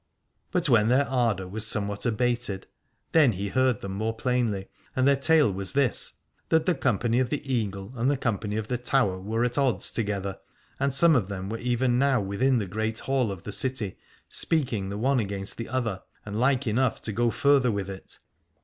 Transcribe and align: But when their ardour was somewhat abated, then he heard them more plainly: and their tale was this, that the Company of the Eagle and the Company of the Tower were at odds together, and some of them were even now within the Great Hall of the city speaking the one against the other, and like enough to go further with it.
But 0.49 0.67
when 0.67 0.87
their 0.87 1.07
ardour 1.07 1.47
was 1.47 1.67
somewhat 1.67 2.07
abated, 2.07 2.65
then 3.11 3.33
he 3.33 3.49
heard 3.49 3.81
them 3.81 3.91
more 3.91 4.15
plainly: 4.15 4.67
and 4.95 5.07
their 5.07 5.15
tale 5.15 5.51
was 5.53 5.73
this, 5.73 6.13
that 6.49 6.65
the 6.65 6.73
Company 6.73 7.19
of 7.19 7.29
the 7.29 7.53
Eagle 7.53 7.93
and 7.95 8.09
the 8.09 8.17
Company 8.17 8.57
of 8.57 8.67
the 8.67 8.79
Tower 8.79 9.19
were 9.19 9.45
at 9.45 9.59
odds 9.59 9.91
together, 9.91 10.39
and 10.79 10.91
some 10.91 11.15
of 11.15 11.27
them 11.29 11.49
were 11.49 11.59
even 11.59 11.99
now 11.99 12.19
within 12.19 12.57
the 12.57 12.65
Great 12.65 12.97
Hall 13.01 13.31
of 13.31 13.43
the 13.43 13.51
city 13.51 13.99
speaking 14.27 14.89
the 14.89 14.97
one 14.97 15.19
against 15.19 15.57
the 15.59 15.69
other, 15.69 16.01
and 16.25 16.39
like 16.39 16.65
enough 16.65 16.99
to 17.03 17.11
go 17.13 17.29
further 17.29 17.69
with 17.71 17.87
it. 17.87 18.17